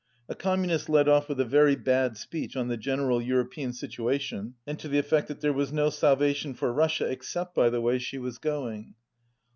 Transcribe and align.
A 0.27 0.33
Communist 0.33 0.89
led 0.89 1.07
off 1.07 1.29
with 1.29 1.39
a 1.39 1.45
very 1.45 1.75
bad 1.75 2.17
speech 2.17 2.55
on 2.55 2.69
the 2.69 2.75
general 2.75 3.21
European 3.21 3.71
situation 3.71 4.55
and 4.65 4.79
to 4.79 4.87
the 4.87 4.97
effect 4.97 5.27
that 5.27 5.41
there 5.41 5.53
was 5.53 5.71
no 5.71 5.91
salvation 5.91 6.55
for 6.55 6.73
Russia 6.73 7.05
except 7.07 7.53
by 7.53 7.69
the 7.69 7.81
way 7.81 7.99
she 7.99 8.17
was 8.17 8.39
going. 8.39 8.95